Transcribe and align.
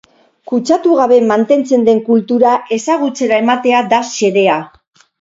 Kutsatu 0.51 0.95
gabe 0.99 1.19
mantentzen 1.33 1.85
den 1.89 2.03
kultura 2.09 2.57
ezagutzera 2.81 3.41
ematea 3.47 3.87
da 3.97 4.05
xedea. 4.17 4.61